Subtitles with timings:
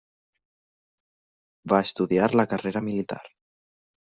[1.75, 3.21] Va estudiar la carrera militar.